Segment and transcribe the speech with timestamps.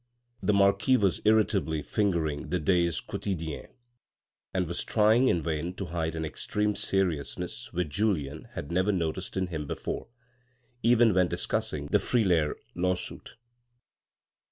[0.41, 3.67] "The marquis was irritably fingering, the day's Quottdienne,
[4.51, 9.37] and was trying in vain to hide an extreme seriousness which Julien had never noticed
[9.37, 10.07] in him before,
[10.81, 13.35] even when discussing the Frilair lawsuit.